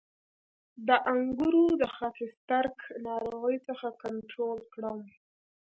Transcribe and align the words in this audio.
د 0.87 0.89
انګورو 1.11 1.65
د 1.81 1.83
خاکسترک 1.97 2.77
ناروغي 3.05 3.57
څنګه 3.65 3.89
کنټرول 4.03 4.59
کړم؟ 4.73 4.99